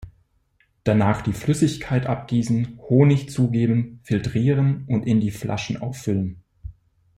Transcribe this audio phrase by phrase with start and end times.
[0.83, 6.41] Danach die Flüssigkeit abgießen, Honig zugeben, filtrieren und in die Flaschen auffüllen.